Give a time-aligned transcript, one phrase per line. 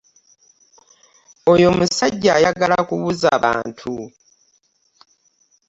[1.51, 3.93] Oyo omusajja tayagala kubuuza bantu.